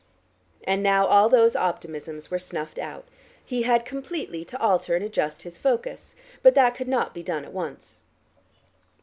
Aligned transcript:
And 0.63 0.81
now 0.81 1.05
all 1.05 1.29
those 1.29 1.53
optimisms 1.55 2.31
were 2.31 2.39
snuffed 2.39 2.79
out. 2.79 3.05
He 3.45 3.61
had 3.61 3.85
completely 3.85 4.43
to 4.45 4.59
alter 4.59 4.95
and 4.95 5.05
adjust 5.05 5.43
his 5.43 5.59
focus, 5.59 6.15
but 6.41 6.55
that 6.55 6.73
could 6.73 6.87
not 6.87 7.13
be 7.13 7.21
done 7.21 7.45
at 7.45 7.53
once. 7.53 8.01